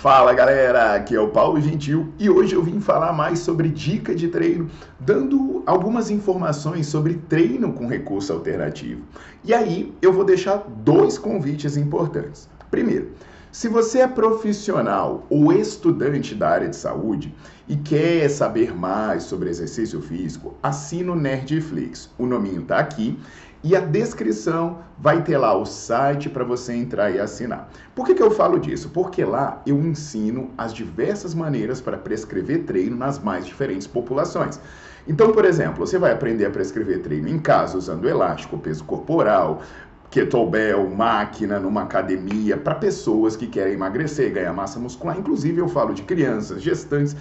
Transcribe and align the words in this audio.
Fala 0.00 0.32
galera, 0.32 0.94
aqui 0.94 1.14
é 1.14 1.20
o 1.20 1.28
Paulo 1.28 1.60
Gentil 1.60 2.10
e 2.18 2.30
hoje 2.30 2.54
eu 2.54 2.62
vim 2.62 2.80
falar 2.80 3.12
mais 3.12 3.40
sobre 3.40 3.68
dica 3.68 4.14
de 4.14 4.28
treino, 4.28 4.70
dando 4.98 5.62
algumas 5.66 6.10
informações 6.10 6.86
sobre 6.86 7.20
treino 7.28 7.74
com 7.74 7.86
recurso 7.86 8.32
alternativo. 8.32 9.02
E 9.44 9.52
aí 9.52 9.92
eu 10.00 10.10
vou 10.10 10.24
deixar 10.24 10.64
dois 10.66 11.18
convites 11.18 11.76
importantes. 11.76 12.48
Primeiro, 12.70 13.10
se 13.52 13.68
você 13.68 13.98
é 13.98 14.08
profissional 14.08 15.26
ou 15.28 15.52
estudante 15.52 16.34
da 16.34 16.48
área 16.48 16.68
de 16.70 16.76
saúde 16.76 17.34
e 17.68 17.76
quer 17.76 18.26
saber 18.30 18.74
mais 18.74 19.24
sobre 19.24 19.50
exercício 19.50 20.00
físico, 20.00 20.54
assina 20.62 21.12
o 21.12 21.14
Nerdflix. 21.14 22.08
O 22.16 22.24
nominho 22.24 22.62
tá 22.62 22.78
aqui 22.78 23.18
e 23.62 23.76
a 23.76 23.80
descrição 23.80 24.78
vai 24.98 25.22
ter 25.22 25.36
lá 25.36 25.54
o 25.54 25.66
site 25.66 26.28
para 26.28 26.44
você 26.44 26.72
entrar 26.74 27.10
e 27.10 27.18
assinar. 27.18 27.70
Por 27.94 28.06
que, 28.06 28.14
que 28.14 28.22
eu 28.22 28.30
falo 28.30 28.58
disso? 28.58 28.90
Porque 28.90 29.24
lá 29.24 29.60
eu 29.66 29.78
ensino 29.78 30.50
as 30.56 30.72
diversas 30.72 31.34
maneiras 31.34 31.80
para 31.80 31.98
prescrever 31.98 32.64
treino 32.64 32.96
nas 32.96 33.18
mais 33.18 33.44
diferentes 33.44 33.86
populações. 33.86 34.58
Então, 35.06 35.32
por 35.32 35.44
exemplo, 35.44 35.86
você 35.86 35.98
vai 35.98 36.12
aprender 36.12 36.46
a 36.46 36.50
prescrever 36.50 37.00
treino 37.00 37.28
em 37.28 37.38
casa 37.38 37.76
usando 37.76 38.08
elástico, 38.08 38.58
peso 38.58 38.84
corporal, 38.84 39.62
kettlebell, 40.10 40.88
máquina, 40.90 41.60
numa 41.60 41.82
academia, 41.82 42.56
para 42.56 42.74
pessoas 42.74 43.36
que 43.36 43.46
querem 43.46 43.74
emagrecer, 43.74 44.32
ganhar 44.32 44.52
massa 44.52 44.78
muscular. 44.78 45.16
Inclusive, 45.16 45.60
eu 45.60 45.68
falo 45.68 45.94
de 45.94 46.02
crianças, 46.02 46.60
gestantes, 46.60 47.16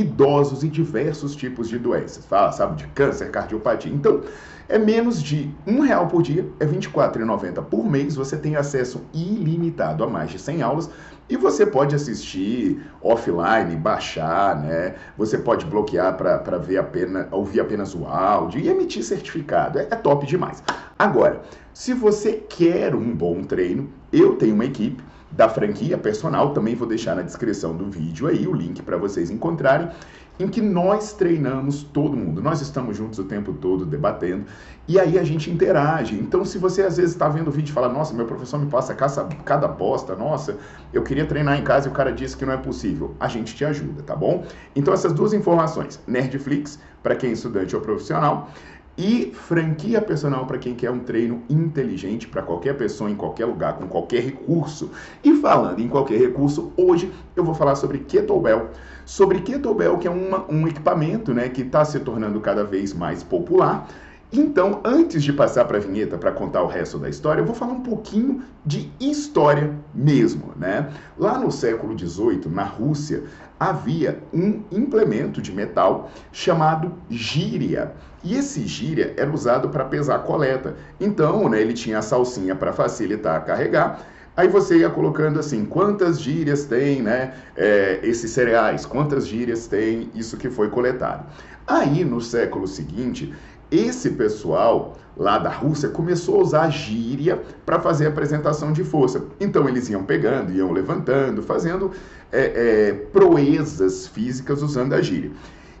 idosos 0.00 0.62
e 0.62 0.68
diversos 0.68 1.34
tipos 1.34 1.68
de 1.68 1.78
doenças. 1.78 2.24
Fala, 2.26 2.52
sabe, 2.52 2.76
de 2.76 2.86
câncer, 2.88 3.30
cardiopatia. 3.30 3.92
Então, 3.92 4.22
é 4.68 4.78
menos 4.78 5.22
de 5.22 5.50
um 5.66 5.80
real 5.80 6.08
por 6.08 6.22
dia, 6.22 6.44
é 6.58 6.64
R$ 6.64 6.76
24,90 6.76 7.62
por 7.64 7.88
mês. 7.88 8.16
Você 8.16 8.36
tem 8.36 8.56
acesso 8.56 9.02
ilimitado 9.14 10.02
a 10.02 10.08
mais 10.08 10.30
de 10.30 10.38
100 10.38 10.62
aulas 10.62 10.90
e 11.28 11.36
você 11.36 11.64
pode 11.64 11.94
assistir 11.94 12.80
offline, 13.00 13.76
baixar, 13.76 14.60
né? 14.60 14.94
Você 15.16 15.38
pode 15.38 15.64
bloquear 15.66 16.16
para 16.16 16.58
ver 16.58 16.78
apenas, 16.78 17.26
ouvir 17.30 17.60
apenas 17.60 17.94
o 17.94 18.04
áudio 18.06 18.60
e 18.60 18.68
emitir 18.68 19.02
certificado. 19.02 19.78
É, 19.78 19.82
é 19.82 19.96
top 19.96 20.26
demais. 20.26 20.62
Agora, 20.98 21.42
se 21.72 21.92
você 21.92 22.32
quer 22.32 22.94
um 22.94 23.14
bom 23.14 23.42
treino, 23.42 23.88
eu 24.12 24.36
tenho 24.36 24.54
uma 24.54 24.64
equipe 24.64 25.02
da 25.36 25.48
franquia 25.48 25.98
personal, 25.98 26.52
também 26.54 26.74
vou 26.74 26.88
deixar 26.88 27.14
na 27.14 27.22
descrição 27.22 27.76
do 27.76 27.90
vídeo 27.90 28.26
aí 28.26 28.46
o 28.48 28.54
link 28.54 28.82
para 28.82 28.96
vocês 28.96 29.30
encontrarem 29.30 29.90
em 30.38 30.48
que 30.48 30.60
nós 30.60 31.12
treinamos 31.12 31.82
todo 31.82 32.16
mundo. 32.16 32.42
Nós 32.42 32.60
estamos 32.60 32.96
juntos 32.96 33.18
o 33.18 33.24
tempo 33.24 33.52
todo 33.54 33.86
debatendo 33.86 34.44
e 34.86 35.00
aí 35.00 35.18
a 35.18 35.24
gente 35.24 35.50
interage. 35.50 36.14
Então, 36.14 36.44
se 36.44 36.58
você 36.58 36.82
às 36.82 36.96
vezes 36.96 37.12
está 37.12 37.28
vendo 37.28 37.48
o 37.48 37.50
vídeo 37.50 37.70
e 37.70 37.72
fala, 37.72 37.88
nossa, 37.88 38.14
meu 38.14 38.26
professor 38.26 38.58
me 38.58 38.66
passa 38.66 38.94
cada 38.94 39.68
bosta, 39.68 40.14
nossa, 40.14 40.56
eu 40.92 41.02
queria 41.02 41.26
treinar 41.26 41.58
em 41.58 41.64
casa 41.64 41.88
e 41.88 41.90
o 41.90 41.94
cara 41.94 42.12
disse 42.12 42.36
que 42.36 42.44
não 42.44 42.52
é 42.52 42.58
possível, 42.58 43.14
a 43.18 43.28
gente 43.28 43.54
te 43.54 43.64
ajuda, 43.64 44.02
tá 44.02 44.14
bom? 44.14 44.44
Então, 44.74 44.92
essas 44.92 45.12
duas 45.12 45.32
informações, 45.32 46.00
Nerdflix, 46.06 46.78
para 47.02 47.16
quem 47.16 47.30
é 47.30 47.32
estudante 47.32 47.74
ou 47.74 47.80
profissional, 47.80 48.50
e 48.96 49.32
franquia 49.34 50.00
personal 50.00 50.46
para 50.46 50.58
quem 50.58 50.74
quer 50.74 50.90
um 50.90 51.00
treino 51.00 51.42
inteligente 51.50 52.26
para 52.26 52.42
qualquer 52.42 52.76
pessoa, 52.76 53.10
em 53.10 53.14
qualquer 53.14 53.44
lugar, 53.44 53.74
com 53.74 53.86
qualquer 53.86 54.22
recurso. 54.22 54.90
E 55.22 55.34
falando 55.34 55.80
em 55.80 55.88
qualquer 55.88 56.18
recurso, 56.18 56.72
hoje 56.76 57.12
eu 57.34 57.44
vou 57.44 57.54
falar 57.54 57.76
sobre 57.76 57.98
kettlebell. 57.98 58.70
Sobre 59.04 59.40
kettlebell, 59.40 59.98
que 59.98 60.08
é 60.08 60.10
uma, 60.10 60.50
um 60.50 60.66
equipamento 60.66 61.34
né, 61.34 61.48
que 61.48 61.62
está 61.62 61.84
se 61.84 62.00
tornando 62.00 62.40
cada 62.40 62.64
vez 62.64 62.94
mais 62.94 63.22
popular. 63.22 63.86
Então, 64.32 64.80
antes 64.84 65.22
de 65.22 65.32
passar 65.32 65.64
para 65.66 65.76
a 65.76 65.80
vinheta 65.80 66.18
para 66.18 66.32
contar 66.32 66.62
o 66.62 66.66
resto 66.66 66.98
da 66.98 67.08
história, 67.08 67.40
eu 67.40 67.46
vou 67.46 67.54
falar 67.54 67.72
um 67.72 67.82
pouquinho 67.82 68.42
de 68.64 68.90
história 68.98 69.72
mesmo, 69.94 70.52
né? 70.56 70.90
Lá 71.16 71.38
no 71.38 71.52
século 71.52 71.96
XVIII, 71.96 72.48
na 72.50 72.64
Rússia, 72.64 73.22
havia 73.58 74.20
um 74.34 74.62
implemento 74.70 75.40
de 75.40 75.52
metal 75.52 76.10
chamado 76.32 76.92
gíria. 77.08 77.92
E 78.24 78.34
esse 78.34 78.66
gíria 78.66 79.14
era 79.16 79.30
usado 79.30 79.68
para 79.68 79.84
pesar 79.84 80.18
coleta. 80.20 80.74
Então, 81.00 81.48
né, 81.48 81.60
ele 81.60 81.72
tinha 81.72 81.98
a 81.98 82.02
salsinha 82.02 82.56
para 82.56 82.72
facilitar 82.72 83.36
a 83.36 83.40
carregar. 83.40 84.00
Aí 84.36 84.48
você 84.48 84.78
ia 84.78 84.90
colocando 84.90 85.38
assim, 85.38 85.64
quantas 85.64 86.20
gírias 86.20 86.64
tem, 86.64 87.00
né, 87.00 87.32
é, 87.56 88.00
esses 88.02 88.32
cereais, 88.32 88.84
quantas 88.84 89.26
gírias 89.26 89.66
tem 89.66 90.10
isso 90.14 90.36
que 90.36 90.50
foi 90.50 90.68
coletado. 90.68 91.24
Aí, 91.66 92.04
no 92.04 92.20
século 92.20 92.66
seguinte, 92.66 93.32
esse 93.70 94.10
pessoal 94.10 94.96
lá 95.16 95.38
da 95.38 95.50
Rússia 95.50 95.88
começou 95.88 96.36
a 96.36 96.42
usar 96.42 96.70
gíria 96.70 97.40
para 97.64 97.80
fazer 97.80 98.06
apresentação 98.06 98.72
de 98.72 98.84
força. 98.84 99.24
Então 99.40 99.68
eles 99.68 99.88
iam 99.88 100.04
pegando, 100.04 100.52
iam 100.52 100.70
levantando, 100.72 101.42
fazendo 101.42 101.90
é, 102.30 102.88
é, 102.88 102.92
proezas 102.92 104.06
físicas 104.06 104.62
usando 104.62 104.92
a 104.92 105.00
gíria. 105.00 105.30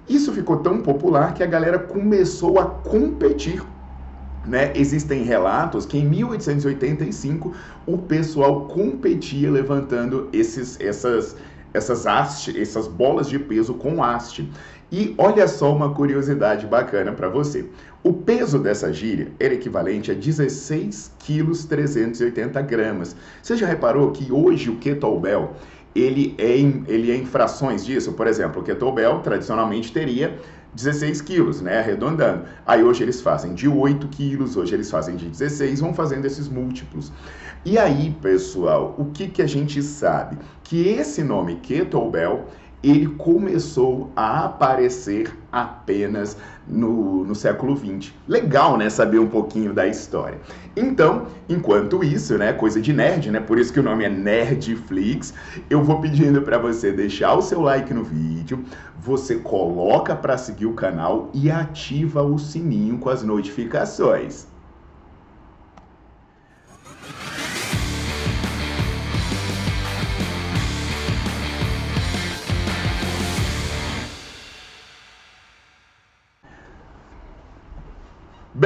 Isso 0.08 0.32
ficou 0.32 0.58
tão 0.58 0.80
popular 0.80 1.34
que 1.34 1.42
a 1.42 1.46
galera 1.46 1.78
começou 1.78 2.58
a 2.58 2.64
competir. 2.64 3.62
Né? 4.46 4.72
Existem 4.76 5.24
relatos 5.24 5.84
que 5.84 5.98
em 5.98 6.06
1885 6.06 7.52
o 7.84 7.98
pessoal 7.98 8.66
competia 8.66 9.50
levantando 9.50 10.28
esses, 10.32 10.78
essas, 10.80 11.36
essas 11.74 12.06
haste, 12.06 12.58
essas 12.58 12.86
bolas 12.86 13.28
de 13.28 13.40
peso 13.40 13.74
com 13.74 14.02
haste. 14.02 14.48
E 14.90 15.14
olha 15.18 15.48
só 15.48 15.74
uma 15.74 15.92
curiosidade 15.92 16.64
bacana 16.66 17.12
para 17.12 17.28
você. 17.28 17.68
O 18.04 18.12
peso 18.12 18.58
dessa 18.58 18.92
gíria 18.92 19.32
era 19.40 19.52
equivalente 19.52 20.12
a 20.12 20.14
16 20.14 21.12
quilos 21.18 21.64
380 21.64 22.62
gramas. 22.62 23.16
Você 23.42 23.56
já 23.56 23.66
reparou 23.66 24.12
que 24.12 24.30
hoje 24.30 24.70
o 24.70 24.76
kettlebell 24.76 25.54
ele 25.92 26.34
é 26.38 26.56
em, 26.56 26.84
ele 26.86 27.10
é 27.10 27.16
em 27.16 27.26
frações 27.26 27.84
disso? 27.84 28.12
Por 28.12 28.28
exemplo, 28.28 28.62
o 28.62 28.64
kettlebell 28.64 29.18
tradicionalmente 29.20 29.92
teria 29.92 30.38
16 30.74 31.22
quilos, 31.22 31.60
né? 31.60 31.78
Arredondando. 31.78 32.44
Aí 32.64 32.84
hoje 32.84 33.02
eles 33.02 33.20
fazem 33.20 33.54
de 33.54 33.66
8 33.66 34.06
quilos, 34.08 34.56
hoje 34.56 34.74
eles 34.74 34.90
fazem 34.90 35.16
de 35.16 35.26
16, 35.26 35.80
vão 35.80 35.94
fazendo 35.94 36.26
esses 36.26 36.48
múltiplos. 36.48 37.10
E 37.64 37.78
aí, 37.78 38.14
pessoal, 38.22 38.94
o 38.96 39.06
que, 39.06 39.26
que 39.26 39.42
a 39.42 39.46
gente 39.46 39.82
sabe? 39.82 40.38
Que 40.62 40.86
esse 40.86 41.24
nome 41.24 41.56
kettlebell 41.56 42.44
ele 42.82 43.06
começou 43.06 44.10
a 44.14 44.44
aparecer 44.44 45.36
apenas 45.50 46.36
no, 46.66 47.24
no 47.24 47.34
século 47.34 47.76
XX. 47.76 48.12
Legal, 48.28 48.76
né? 48.76 48.90
Saber 48.90 49.18
um 49.18 49.26
pouquinho 49.26 49.72
da 49.72 49.86
história. 49.86 50.38
Então, 50.76 51.26
enquanto 51.48 52.04
isso, 52.04 52.36
né? 52.36 52.52
Coisa 52.52 52.80
de 52.80 52.92
nerd, 52.92 53.30
né? 53.30 53.40
Por 53.40 53.58
isso 53.58 53.72
que 53.72 53.80
o 53.80 53.82
nome 53.82 54.04
é 54.04 54.08
Nerdflix. 54.08 55.32
Eu 55.70 55.82
vou 55.82 56.00
pedindo 56.00 56.42
para 56.42 56.58
você 56.58 56.92
deixar 56.92 57.34
o 57.34 57.42
seu 57.42 57.60
like 57.60 57.92
no 57.94 58.04
vídeo, 58.04 58.62
você 58.98 59.36
coloca 59.36 60.14
para 60.14 60.36
seguir 60.36 60.66
o 60.66 60.74
canal 60.74 61.30
e 61.32 61.50
ativa 61.50 62.22
o 62.22 62.38
sininho 62.38 62.98
com 62.98 63.08
as 63.08 63.22
notificações. 63.22 64.46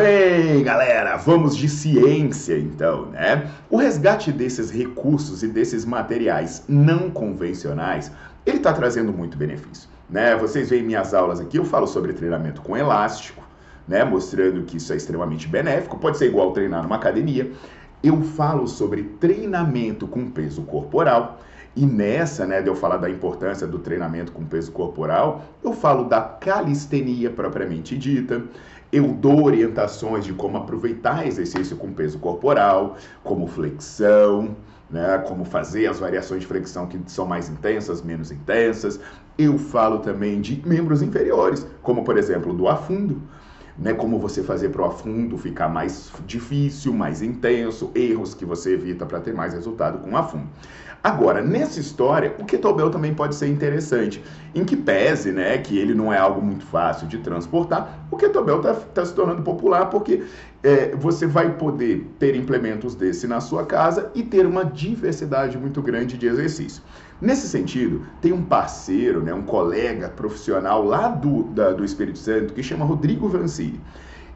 Bem, 0.03 0.63
galera, 0.63 1.17
vamos 1.17 1.55
de 1.55 1.69
ciência 1.69 2.59
então, 2.59 3.07
né? 3.07 3.51
O 3.69 3.77
resgate 3.77 4.33
desses 4.33 4.71
recursos 4.71 5.43
e 5.43 5.49
desses 5.49 5.85
materiais 5.85 6.65
não 6.67 7.11
convencionais 7.11 8.11
ele 8.47 8.57
está 8.57 8.73
trazendo 8.73 9.13
muito 9.13 9.37
benefício. 9.37 9.89
Né? 10.09 10.35
Vocês 10.37 10.71
veem 10.71 10.83
minhas 10.83 11.13
aulas 11.13 11.39
aqui, 11.39 11.59
eu 11.59 11.65
falo 11.65 11.87
sobre 11.87 12.15
treinamento 12.15 12.63
com 12.63 12.77
elástico, 12.77 13.43
né? 13.87 14.03
mostrando 14.03 14.63
que 14.65 14.79
isso 14.79 14.91
é 14.93 14.97
extremamente 14.97 15.47
benéfico, 15.47 15.99
pode 15.99 16.17
ser 16.17 16.29
igual 16.29 16.53
treinar 16.53 16.83
numa 16.83 16.97
academia. 16.97 17.51
Eu 18.03 18.23
falo 18.23 18.67
sobre 18.67 19.03
treinamento 19.21 20.07
com 20.07 20.31
peso 20.31 20.63
corporal. 20.63 21.41
E 21.77 21.87
nessa, 21.87 22.45
né, 22.47 22.61
de 22.61 22.69
eu 22.69 22.75
falar 22.75 22.97
da 22.97 23.09
importância 23.09 23.65
do 23.65 23.79
treinamento 23.79 24.33
com 24.33 24.45
peso 24.45 24.73
corporal, 24.73 25.45
eu 25.63 25.73
falo 25.73 26.05
da 26.05 26.21
calistenia 26.21 27.31
propriamente 27.31 27.97
dita. 27.97 28.43
Eu 28.93 29.13
dou 29.13 29.45
orientações 29.45 30.25
de 30.25 30.33
como 30.33 30.57
aproveitar 30.57 31.27
exercício 31.27 31.77
com 31.77 31.93
peso 31.93 32.19
corporal, 32.19 32.97
como 33.23 33.47
flexão, 33.47 34.57
né, 34.91 35.19
como 35.27 35.45
fazer 35.45 35.87
as 35.87 36.01
variações 36.01 36.41
de 36.41 36.47
flexão 36.47 36.87
que 36.87 36.99
são 37.07 37.25
mais 37.25 37.49
intensas, 37.49 38.03
menos 38.03 38.33
intensas. 38.33 38.99
Eu 39.39 39.59
falo 39.59 40.01
também 40.01 40.41
de 40.41 40.61
membros 40.67 41.03
inferiores, 41.03 41.67
como 41.83 42.03
por 42.03 42.19
exemplo 42.19 42.53
do 42.53 42.69
afundo 42.69 43.23
né, 43.81 43.95
como 43.95 44.19
você 44.19 44.43
fazer 44.43 44.69
para 44.69 44.83
o 44.83 44.85
afundo 44.85 45.39
ficar 45.39 45.69
mais 45.69 46.13
difícil, 46.27 46.93
mais 46.93 47.23
intenso, 47.23 47.91
erros 47.95 48.35
que 48.35 48.45
você 48.45 48.75
evita 48.75 49.07
para 49.07 49.21
ter 49.21 49.33
mais 49.33 49.55
resultado 49.55 49.99
com 49.99 50.11
o 50.11 50.17
afundo. 50.17 50.49
Agora, 51.03 51.41
nessa 51.41 51.81
história, 51.81 52.35
o 52.39 52.45
kettlebell 52.45 52.91
também 52.91 53.15
pode 53.15 53.35
ser 53.35 53.49
interessante, 53.49 54.23
em 54.55 54.65
que 54.65 54.77
pese, 54.77 55.33
né, 55.33 55.57
que 55.57 55.79
ele 55.79 55.95
não 55.95 56.13
é 56.13 56.19
algo 56.19 56.43
muito 56.43 56.65
fácil 56.67 57.09
de 57.09 57.19
transportar, 57.19 58.07
o 58.11 58.17
kettlebell 58.19 58.59
está 58.59 58.75
tá 58.75 59.05
se 59.07 59.15
tornando 59.15 59.43
popular 59.43 59.87
porque 59.87 60.23
é, 60.63 60.95
você 60.95 61.27
vai 61.27 61.55
poder 61.55 62.07
ter 62.19 62.37
implementos 62.37 62.95
desse 62.95 63.27
na 63.27 63.41
sua 63.41 63.65
casa 63.65 64.11
e 64.15 64.23
ter 64.23 64.45
uma 64.45 64.63
diversidade 64.63 65.57
muito 65.57 65.81
grande 65.81 66.19
de 66.19 66.27
exercício. 66.27 66.83
Nesse 67.19 67.49
sentido, 67.49 68.07
tem 68.21 68.33
um 68.33 68.43
parceiro, 68.43 69.23
né, 69.23 69.33
um 69.33 69.43
colega 69.43 70.11
profissional 70.11 70.85
lá 70.85 71.09
do, 71.09 71.45
da, 71.45 71.73
do 71.73 71.83
Espírito 71.83 72.19
Santo 72.19 72.53
que 72.53 72.63
chama 72.63 72.85
Rodrigo 72.85 73.27
Vancini. 73.27 73.81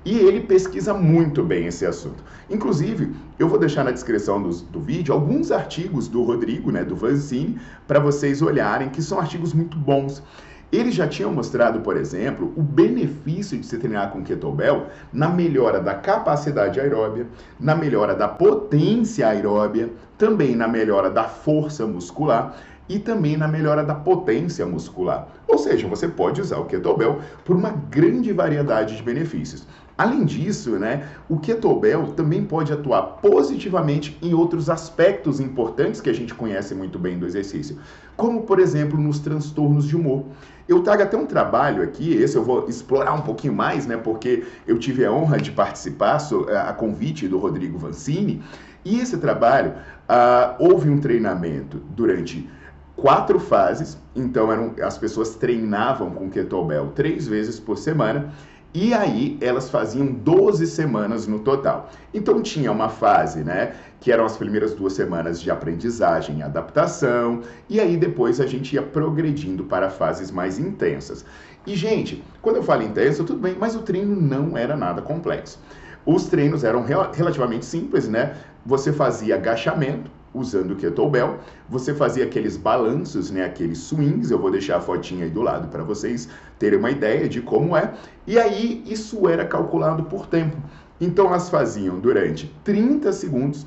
E 0.04 0.18
ele 0.18 0.40
pesquisa 0.40 0.92
muito 0.92 1.42
bem 1.42 1.66
esse 1.66 1.86
assunto. 1.86 2.22
Inclusive, 2.50 3.14
eu 3.38 3.48
vou 3.48 3.58
deixar 3.58 3.84
na 3.84 3.90
descrição 3.90 4.42
do, 4.42 4.50
do 4.50 4.78
vídeo 4.78 5.14
alguns 5.14 5.50
artigos 5.50 6.08
do 6.08 6.22
Rodrigo, 6.22 6.70
né, 6.70 6.84
do 6.84 6.94
Vancini, 6.94 7.58
para 7.88 7.98
vocês 7.98 8.42
olharem, 8.42 8.90
que 8.90 9.00
são 9.00 9.18
artigos 9.18 9.54
muito 9.54 9.78
bons. 9.78 10.22
Eles 10.70 10.94
já 10.94 11.06
tinham 11.06 11.32
mostrado, 11.32 11.80
por 11.80 11.96
exemplo, 11.96 12.52
o 12.56 12.62
benefício 12.62 13.56
de 13.58 13.64
se 13.64 13.78
treinar 13.78 14.10
com 14.10 14.22
kettlebell 14.22 14.88
na 15.12 15.28
melhora 15.28 15.80
da 15.80 15.94
capacidade 15.94 16.80
aeróbia, 16.80 17.26
na 17.60 17.74
melhora 17.74 18.14
da 18.14 18.26
potência 18.26 19.28
aeróbia, 19.28 19.88
também 20.18 20.56
na 20.56 20.66
melhora 20.66 21.08
da 21.08 21.24
força 21.24 21.86
muscular 21.86 22.56
e 22.88 22.98
também 22.98 23.36
na 23.36 23.48
melhora 23.48 23.82
da 23.82 23.94
potência 23.94 24.66
muscular. 24.66 25.28
Ou 25.46 25.58
seja, 25.58 25.86
você 25.86 26.08
pode 26.08 26.40
usar 26.40 26.58
o 26.58 26.66
kettlebell 26.66 27.20
por 27.44 27.56
uma 27.56 27.70
grande 27.70 28.32
variedade 28.32 28.96
de 28.96 29.02
benefícios. 29.02 29.66
Além 29.96 30.24
disso, 30.24 30.72
né, 30.72 31.08
o 31.28 31.38
kettlebell 31.38 32.08
também 32.14 32.44
pode 32.44 32.72
atuar 32.72 33.02
positivamente 33.22 34.18
em 34.20 34.34
outros 34.34 34.68
aspectos 34.68 35.38
importantes 35.38 36.00
que 36.00 36.10
a 36.10 36.12
gente 36.12 36.34
conhece 36.34 36.74
muito 36.74 36.98
bem 36.98 37.16
do 37.16 37.24
exercício, 37.24 37.78
como 38.16 38.42
por 38.42 38.58
exemplo 38.58 38.98
nos 38.98 39.20
transtornos 39.20 39.86
de 39.86 39.94
humor. 39.94 40.24
Eu 40.68 40.82
trago 40.82 41.04
até 41.04 41.16
um 41.16 41.26
trabalho 41.26 41.80
aqui, 41.80 42.12
esse 42.12 42.36
eu 42.36 42.42
vou 42.42 42.68
explorar 42.68 43.12
um 43.12 43.20
pouquinho 43.20 43.52
mais, 43.52 43.86
né, 43.86 43.96
porque 43.96 44.44
eu 44.66 44.78
tive 44.80 45.04
a 45.04 45.12
honra 45.12 45.38
de 45.38 45.52
participar 45.52 46.18
a 46.66 46.72
convite 46.72 47.28
do 47.28 47.38
Rodrigo 47.38 47.78
Vancini, 47.78 48.42
e 48.84 48.98
esse 48.98 49.16
trabalho 49.18 49.74
uh, 50.08 50.56
houve 50.58 50.90
um 50.90 50.98
treinamento 50.98 51.78
durante 51.90 52.48
quatro 52.96 53.38
fases, 53.38 53.98
então 54.14 54.50
eram, 54.52 54.74
as 54.82 54.98
pessoas 54.98 55.36
treinavam 55.36 56.10
com 56.10 56.28
kettlebell 56.30 56.88
três 56.94 57.26
vezes 57.26 57.58
por 57.60 57.78
semana, 57.78 58.32
e 58.74 58.92
aí 58.92 59.38
elas 59.40 59.70
faziam 59.70 60.06
12 60.06 60.66
semanas 60.66 61.28
no 61.28 61.38
total. 61.38 61.90
Então 62.12 62.42
tinha 62.42 62.72
uma 62.72 62.88
fase, 62.88 63.44
né, 63.44 63.76
que 64.00 64.10
eram 64.10 64.24
as 64.24 64.36
primeiras 64.36 64.74
duas 64.74 64.94
semanas 64.94 65.40
de 65.40 65.48
aprendizagem 65.48 66.40
e 66.40 66.42
adaptação, 66.42 67.42
e 67.70 67.80
aí 67.80 67.96
depois 67.96 68.40
a 68.40 68.46
gente 68.46 68.74
ia 68.74 68.82
progredindo 68.82 69.62
para 69.62 69.88
fases 69.88 70.32
mais 70.32 70.58
intensas. 70.58 71.24
E 71.64 71.76
gente, 71.76 72.22
quando 72.42 72.56
eu 72.56 72.62
falo 72.64 72.82
intenso, 72.82 73.22
tudo 73.22 73.38
bem, 73.38 73.56
mas 73.58 73.76
o 73.76 73.82
treino 73.82 74.20
não 74.20 74.58
era 74.58 74.76
nada 74.76 75.00
complexo. 75.00 75.60
Os 76.04 76.26
treinos 76.26 76.64
eram 76.64 76.82
rel 76.82 77.12
relativamente 77.12 77.64
simples, 77.64 78.08
né? 78.08 78.36
Você 78.66 78.92
fazia 78.92 79.36
agachamento, 79.36 80.10
usando 80.34 80.72
o 80.72 80.76
kettlebell. 80.76 81.38
Você 81.68 81.94
fazia 81.94 82.24
aqueles 82.24 82.56
balanços, 82.56 83.30
né, 83.30 83.44
aqueles 83.44 83.78
swings, 83.78 84.30
eu 84.30 84.38
vou 84.38 84.50
deixar 84.50 84.78
a 84.78 84.80
fotinha 84.80 85.24
aí 85.24 85.30
do 85.30 85.40
lado 85.40 85.68
para 85.68 85.82
vocês 85.82 86.28
terem 86.58 86.78
uma 86.78 86.90
ideia 86.90 87.28
de 87.28 87.40
como 87.40 87.76
é. 87.76 87.94
E 88.26 88.38
aí 88.38 88.82
isso 88.86 89.28
era 89.28 89.46
calculado 89.46 90.04
por 90.04 90.26
tempo. 90.26 90.56
Então 91.00 91.26
elas 91.26 91.48
faziam 91.48 91.98
durante 91.98 92.52
30 92.64 93.12
segundos 93.12 93.66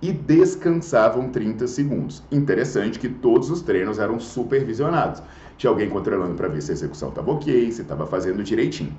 e 0.00 0.12
descansavam 0.12 1.30
30 1.30 1.66
segundos. 1.66 2.22
Interessante 2.30 2.98
que 2.98 3.08
todos 3.08 3.50
os 3.50 3.62
treinos 3.62 3.98
eram 3.98 4.20
supervisionados. 4.20 5.22
Tinha 5.56 5.70
alguém 5.70 5.88
controlando 5.88 6.34
para 6.34 6.48
ver 6.48 6.60
se 6.60 6.72
a 6.72 6.74
execução 6.74 7.08
estava 7.08 7.30
ok, 7.30 7.70
se 7.70 7.82
estava 7.82 8.06
fazendo 8.06 8.42
direitinho. 8.42 8.92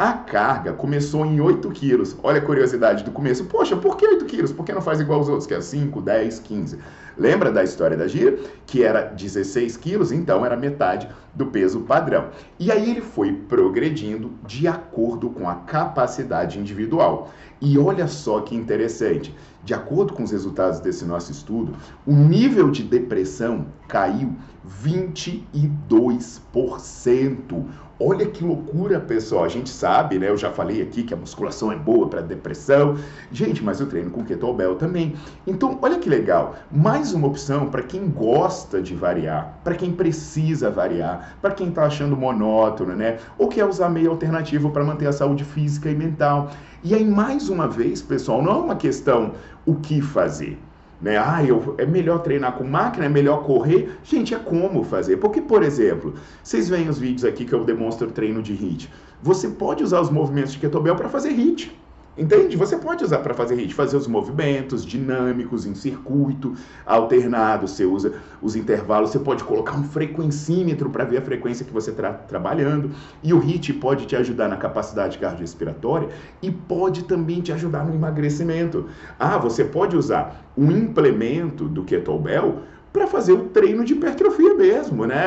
A 0.00 0.14
carga 0.14 0.72
começou 0.72 1.26
em 1.26 1.42
8 1.42 1.70
quilos. 1.72 2.16
Olha 2.22 2.38
a 2.38 2.40
curiosidade 2.40 3.04
do 3.04 3.10
começo. 3.10 3.44
Poxa, 3.44 3.76
por 3.76 3.98
que 3.98 4.06
8 4.06 4.24
quilos? 4.24 4.50
Por 4.50 4.64
que 4.64 4.72
não 4.72 4.80
faz 4.80 4.98
igual 4.98 5.18
aos 5.18 5.28
outros, 5.28 5.46
que 5.46 5.52
é 5.52 5.60
5, 5.60 6.00
10, 6.00 6.38
15? 6.38 6.78
Lembra 7.18 7.52
da 7.52 7.62
história 7.62 7.98
da 7.98 8.08
gira? 8.08 8.38
Que 8.64 8.82
era 8.82 9.02
16 9.02 9.76
quilos, 9.76 10.10
então 10.10 10.46
era 10.46 10.56
metade 10.56 11.06
do 11.34 11.46
peso 11.46 11.80
padrão. 11.80 12.28
E 12.58 12.70
aí 12.70 12.90
ele 12.90 13.00
foi 13.00 13.32
progredindo 13.32 14.32
de 14.46 14.68
acordo 14.68 15.30
com 15.30 15.48
a 15.48 15.54
capacidade 15.54 16.58
individual. 16.58 17.30
E 17.60 17.78
olha 17.78 18.08
só 18.08 18.40
que 18.40 18.54
interessante. 18.54 19.34
De 19.62 19.74
acordo 19.74 20.14
com 20.14 20.22
os 20.22 20.30
resultados 20.30 20.80
desse 20.80 21.04
nosso 21.04 21.30
estudo, 21.30 21.76
o 22.06 22.14
nível 22.14 22.70
de 22.70 22.82
depressão 22.82 23.66
caiu 23.86 24.34
22%. 24.82 27.66
Olha 28.02 28.24
que 28.24 28.42
loucura, 28.42 28.98
pessoal. 28.98 29.44
A 29.44 29.48
gente 29.48 29.68
sabe, 29.68 30.18
né? 30.18 30.30
Eu 30.30 30.36
já 30.38 30.50
falei 30.50 30.80
aqui 30.80 31.02
que 31.02 31.12
a 31.12 31.16
musculação 31.18 31.70
é 31.70 31.76
boa 31.76 32.08
para 32.08 32.22
depressão. 32.22 32.96
Gente, 33.30 33.62
mas 33.62 33.78
eu 33.78 33.86
treino 33.86 34.10
com 34.10 34.24
kettlebell 34.24 34.76
também. 34.76 35.14
Então, 35.46 35.78
olha 35.82 35.98
que 35.98 36.08
legal. 36.08 36.54
Mais 36.72 37.12
uma 37.12 37.28
opção 37.28 37.68
para 37.68 37.82
quem 37.82 38.08
gosta 38.08 38.80
de 38.80 38.94
variar, 38.94 39.60
para 39.62 39.74
quem 39.74 39.92
precisa 39.92 40.70
variar, 40.70 41.19
para 41.40 41.52
quem 41.52 41.68
está 41.68 41.84
achando 41.84 42.16
monótono, 42.16 42.94
né? 42.94 43.18
Ou 43.38 43.48
quer 43.48 43.64
usar 43.64 43.88
meio 43.88 44.10
alternativo 44.10 44.70
para 44.70 44.84
manter 44.84 45.06
a 45.06 45.12
saúde 45.12 45.44
física 45.44 45.90
e 45.90 45.94
mental. 45.94 46.50
E 46.82 46.94
aí, 46.94 47.04
mais 47.04 47.48
uma 47.48 47.68
vez, 47.68 48.00
pessoal, 48.02 48.42
não 48.42 48.52
é 48.52 48.56
uma 48.56 48.76
questão 48.76 49.32
o 49.66 49.74
que 49.74 50.00
fazer 50.00 50.58
né? 51.00 51.16
Ah, 51.16 51.42
eu, 51.42 51.74
é 51.78 51.86
melhor 51.86 52.18
treinar 52.18 52.52
com 52.52 52.64
máquina, 52.64 53.06
é 53.06 53.08
melhor 53.08 53.42
correr. 53.44 53.90
Gente, 54.04 54.34
é 54.34 54.38
como 54.38 54.84
fazer. 54.84 55.16
Porque, 55.16 55.40
por 55.40 55.62
exemplo, 55.62 56.14
vocês 56.42 56.68
veem 56.68 56.88
os 56.88 56.98
vídeos 56.98 57.24
aqui 57.24 57.44
que 57.44 57.52
eu 57.52 57.64
demonstro 57.64 58.10
treino 58.10 58.42
de 58.42 58.52
HIIT. 58.52 58.90
Você 59.22 59.48
pode 59.48 59.82
usar 59.82 60.00
os 60.00 60.10
movimentos 60.10 60.52
de 60.52 60.58
kettlebell 60.58 60.96
para 60.96 61.08
fazer 61.08 61.30
HIIT. 61.30 61.79
Entende? 62.18 62.56
Você 62.56 62.76
pode 62.76 63.04
usar 63.04 63.18
para 63.18 63.32
fazer 63.32 63.54
hit, 63.54 63.72
fazer 63.72 63.96
os 63.96 64.08
movimentos 64.08 64.84
dinâmicos 64.84 65.64
em 65.64 65.74
circuito 65.74 66.54
alternado, 66.84 67.68
você 67.68 67.84
usa 67.84 68.14
os 68.42 68.56
intervalos, 68.56 69.10
você 69.10 69.18
pode 69.18 69.44
colocar 69.44 69.76
um 69.76 69.84
frequencímetro 69.84 70.90
para 70.90 71.04
ver 71.04 71.18
a 71.18 71.22
frequência 71.22 71.64
que 71.64 71.72
você 71.72 71.90
está 71.90 72.12
trabalhando. 72.12 72.90
E 73.22 73.32
o 73.32 73.38
HIT 73.38 73.74
pode 73.74 74.06
te 74.06 74.16
ajudar 74.16 74.48
na 74.48 74.56
capacidade 74.56 75.18
cardiorrespiratória 75.18 76.08
e 76.42 76.50
pode 76.50 77.04
também 77.04 77.40
te 77.40 77.52
ajudar 77.52 77.84
no 77.84 77.94
emagrecimento. 77.94 78.86
Ah, 79.18 79.38
você 79.38 79.64
pode 79.64 79.96
usar 79.96 80.50
um 80.56 80.70
implemento 80.70 81.68
do 81.68 81.84
kettlebell 81.84 82.62
para 82.92 83.06
fazer 83.06 83.32
o 83.32 83.48
treino 83.48 83.84
de 83.84 83.92
hipertrofia 83.92 84.54
mesmo, 84.54 85.06
né? 85.06 85.26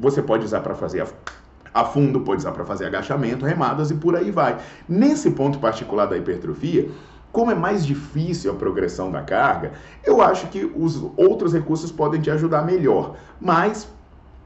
Você 0.00 0.22
pode 0.22 0.44
usar 0.44 0.60
para 0.60 0.74
fazer 0.74 1.02
a 1.02 1.06
a 1.72 1.84
fundo 1.84 2.20
pode 2.20 2.40
usar 2.40 2.52
para 2.52 2.64
fazer 2.64 2.86
agachamento, 2.86 3.44
remadas 3.44 3.90
e 3.90 3.94
por 3.94 4.16
aí 4.16 4.30
vai. 4.30 4.58
Nesse 4.88 5.30
ponto 5.30 5.58
particular 5.58 6.06
da 6.06 6.16
hipertrofia, 6.16 6.88
como 7.30 7.50
é 7.50 7.54
mais 7.54 7.84
difícil 7.84 8.50
a 8.50 8.54
progressão 8.54 9.10
da 9.10 9.22
carga, 9.22 9.72
eu 10.04 10.22
acho 10.22 10.46
que 10.48 10.64
os 10.74 11.02
outros 11.16 11.52
recursos 11.52 11.92
podem 11.92 12.20
te 12.20 12.30
ajudar 12.30 12.64
melhor. 12.64 13.16
Mas 13.40 13.88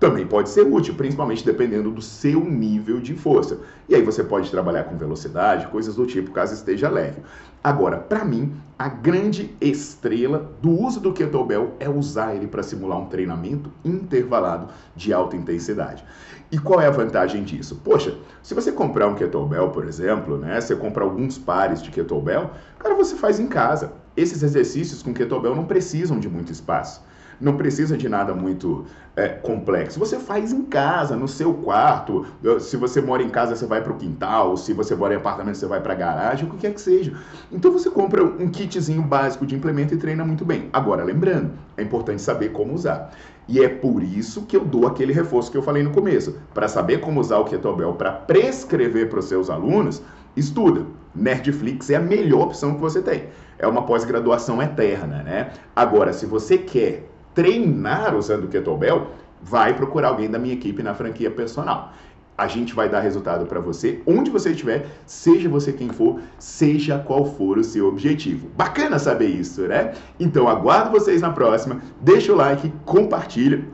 também 0.03 0.27
pode 0.27 0.51
ser 0.51 0.63
útil, 0.63 0.95
principalmente 0.95 1.45
dependendo 1.45 1.89
do 1.89 2.03
seu 2.03 2.45
nível 2.45 2.99
de 2.99 3.15
força. 3.15 3.61
E 3.89 3.95
aí 3.95 4.03
você 4.03 4.25
pode 4.25 4.51
trabalhar 4.51 4.83
com 4.83 4.97
velocidade, 4.97 5.69
coisas 5.69 5.95
do 5.95 6.05
tipo, 6.05 6.33
caso 6.33 6.55
esteja 6.55 6.89
leve. 6.89 7.23
Agora, 7.63 7.99
para 7.99 8.25
mim, 8.25 8.53
a 8.77 8.89
grande 8.89 9.55
estrela 9.61 10.51
do 10.61 10.71
uso 10.73 10.99
do 10.99 11.13
kettlebell 11.13 11.77
é 11.79 11.89
usar 11.89 12.35
ele 12.35 12.49
para 12.49 12.65
simular 12.65 12.99
um 12.99 13.07
treinamento 13.07 13.71
intervalado 13.85 14.73
de 14.97 15.13
alta 15.13 15.37
intensidade. 15.37 16.05
E 16.51 16.59
qual 16.59 16.81
é 16.81 16.89
a 16.89 16.91
vantagem 16.91 17.45
disso? 17.45 17.81
Poxa, 17.85 18.19
se 18.43 18.55
você 18.55 18.73
comprar 18.73 19.07
um 19.07 19.15
kettlebell, 19.15 19.71
por 19.71 19.87
exemplo, 19.87 20.37
né, 20.37 20.61
você 20.61 20.75
compra 20.75 21.05
alguns 21.05 21.39
pares 21.39 21.81
de 21.81 21.93
kettlebell, 21.93 22.51
cara, 22.77 22.97
você 22.97 23.15
faz 23.15 23.39
em 23.39 23.47
casa. 23.47 23.93
Esses 24.17 24.43
exercícios 24.43 25.01
com 25.01 25.15
kettlebell 25.15 25.55
não 25.55 25.65
precisam 25.65 26.19
de 26.19 26.29
muito 26.29 26.51
espaço. 26.51 27.01
Não 27.41 27.57
precisa 27.57 27.97
de 27.97 28.09
nada 28.09 28.35
muito 28.35 28.87
é, 29.15 29.29
complexo. 29.29 29.99
Você 29.99 30.19
faz 30.19 30.53
em 30.53 30.63
casa, 30.63 31.17
no 31.17 31.29
seu 31.29 31.55
quarto. 31.55 32.27
Se 32.61 32.77
você 32.77 33.01
mora 33.01 33.23
em 33.23 33.29
casa, 33.29 33.55
você 33.55 33.67
vai 33.67 33.83
para 33.83 33.93
o 33.93 33.97
quintal. 33.97 34.57
Se 34.57 34.73
você 34.73 34.95
mora 34.95 35.15
em 35.15 35.17
apartamento, 35.17 35.57
você 35.57 35.67
vai 35.67 35.81
para 35.81 35.93
a 35.93 35.97
garagem, 35.97 36.47
o 36.47 36.51
que 36.51 36.59
quer 36.59 36.73
que 36.73 36.81
seja. 36.81 37.13
Então 37.51 37.71
você 37.71 37.91
compra 37.91 38.25
um 38.25 38.49
kitzinho 38.49 39.03
básico 39.03 39.47
de 39.47 39.55
implemento 39.55 39.95
e 39.95 39.97
treina 39.97 40.25
muito 40.25 40.45
bem. 40.45 40.69
Agora, 40.73 41.05
lembrando, 41.05 41.53
é 41.77 41.83
importante 41.83 42.23
saber 42.23 42.51
como 42.51 42.73
usar. 42.73 43.13
E 43.49 43.63
é 43.63 43.69
por 43.69 44.03
isso 44.03 44.43
que 44.43 44.57
eu 44.57 44.65
dou 44.65 44.87
aquele 44.87 45.13
reforço 45.13 45.51
que 45.51 45.57
eu 45.57 45.63
falei 45.63 45.83
no 45.83 45.91
começo. 45.91 46.39
Para 46.55 46.69
saber 46.69 47.01
como 47.01 47.21
usar 47.21 47.39
o 47.39 47.45
kettlebell 47.45 47.95
para 47.95 48.13
prescrever 48.13 49.09
para 49.09 49.19
os 49.19 49.27
seus 49.27 49.51
alunos, 49.51 50.03
estuda. 50.37 50.87
Nerdflix 51.15 51.91
é 51.91 51.97
a 51.97 52.01
melhor 52.01 52.45
opção 52.45 52.75
que 52.75 52.81
você 52.81 53.03
tem. 53.03 53.25
É 53.59 53.67
uma 53.67 53.83
pós-graduação 53.83 54.63
eterna, 54.63 55.23
né? 55.23 55.53
Agora, 55.77 56.13
se 56.13 56.25
você 56.25 56.57
quer 56.57 57.12
treinar 57.35 58.15
usando 58.17 58.45
o 58.45 58.49
kettlebell, 58.49 59.09
vai 59.41 59.75
procurar 59.75 60.09
alguém 60.09 60.31
da 60.31 60.39
minha 60.39 60.55
equipe 60.55 60.83
na 60.83 60.95
franquia 60.95 61.31
personal. 61.31 61.93
A 62.37 62.47
gente 62.47 62.75
vai 62.75 62.89
dar 62.89 63.01
resultado 63.01 63.47
para 63.47 63.61
você 63.61 64.01
onde 64.07 64.31
você 64.31 64.51
estiver, 64.51 64.87
seja 65.07 65.49
você 65.49 65.73
quem 65.73 65.91
for, 65.91 66.21
seja 66.39 66.99
qual 66.99 67.27
for 67.27 67.59
o 67.59 67.65
seu 67.65 67.87
objetivo. 67.87 68.49
Bacana 68.57 68.99
saber 68.99 69.29
isso, 69.29 69.63
né? 69.63 69.93
Então 70.19 70.49
aguardo 70.49 70.91
vocês 70.91 71.21
na 71.21 71.31
próxima. 71.31 71.81
Deixa 72.01 72.33
o 72.33 72.37
like, 72.37 72.73
compartilha 72.85 73.65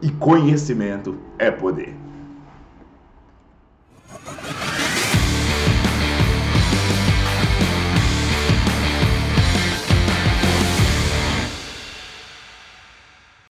e 0.00 0.10
conhecimento 0.10 1.16
é 1.38 1.50
poder. 1.50 2.03